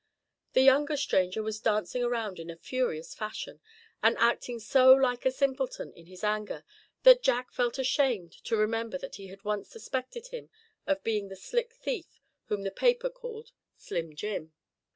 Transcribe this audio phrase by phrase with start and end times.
[0.53, 3.61] The younger stranger was dancing around in a furious fashion,
[4.01, 6.63] and acting so like a simpleton in his anger
[7.03, 10.49] that Jack felt ashamed to remember that he had once suspected him
[10.87, 14.53] of being the slick thief whom the paper called Slim Jim.